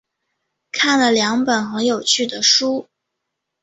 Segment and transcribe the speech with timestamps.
[0.71, 2.89] 看了两本很有兴趣的书